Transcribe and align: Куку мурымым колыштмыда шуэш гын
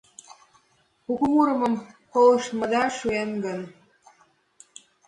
Куку 1.03 1.25
мурымым 1.33 1.73
колыштмыда 2.13 2.83
шуэш 2.97 3.31
гын 3.45 3.59